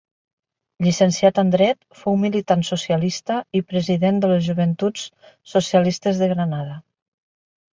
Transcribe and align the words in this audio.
Llicenciat 0.85 1.41
en 1.41 1.51
dret, 1.55 1.79
fou 1.99 2.17
militant 2.23 2.65
socialista 2.69 3.37
i 3.59 3.63
president 3.75 4.19
de 4.25 4.31
les 4.33 4.43
Joventuts 4.49 5.05
Socialistes 5.53 6.23
de 6.23 6.33
Granada. 6.33 6.81